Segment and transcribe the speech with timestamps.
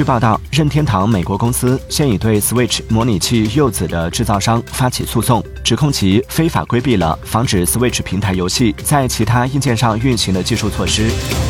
[0.00, 11.49] 据报道任天堂美国公司现已对 switch 模拟器柚子的制造商发起诉讼指控其非法规避了防止 switch 平台游戏在其他硬件上运行的技术措施。